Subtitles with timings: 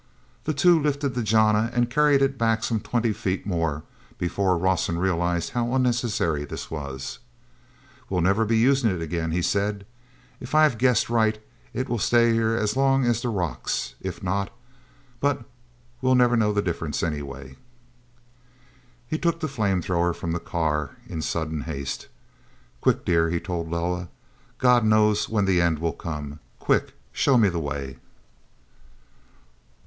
[0.45, 3.83] The two lifted the jana and carried it back some twenty feet more
[4.17, 7.19] before Rawson realized how unnecessary this was.
[8.09, 9.85] "We'll never be using it again," he said.
[10.39, 11.39] "If I've guessed right
[11.71, 15.45] it will stay here as long as the rocks; if not—but
[16.01, 17.55] we'll never know the difference anyway."
[19.07, 22.07] He took the flame thrower from the car in sudden haste.
[22.81, 24.09] "Quick, dear," he told Loah.
[24.57, 26.39] "God knows when the end will come.
[26.57, 27.99] Quick, show me the way."